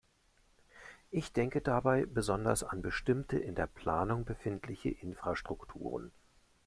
Ich 1.11 1.31
denke 1.31 1.61
dabei 1.61 2.07
besonders 2.07 2.63
an 2.63 2.81
bestimmte 2.81 3.37
in 3.37 3.53
der 3.53 3.67
Planung 3.67 4.25
befindliche 4.25 4.89
Infrastrukturen. 4.89 6.11